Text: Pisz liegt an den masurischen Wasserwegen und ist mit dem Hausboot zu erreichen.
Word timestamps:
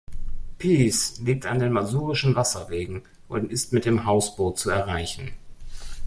Pisz 0.57 1.19
liegt 1.19 1.45
an 1.45 1.59
den 1.59 1.71
masurischen 1.73 2.33
Wasserwegen 2.35 3.03
und 3.27 3.51
ist 3.51 3.71
mit 3.71 3.85
dem 3.85 4.03
Hausboot 4.03 4.57
zu 4.57 4.71
erreichen. 4.71 5.29